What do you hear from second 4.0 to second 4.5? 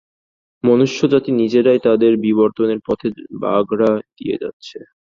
দিয়ে